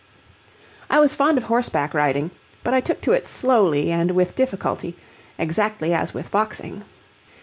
[0.89, 2.31] I was fond of horseback riding,
[2.63, 4.95] but I took to it slowly and with difficulty,
[5.37, 6.83] exactly as with boxing.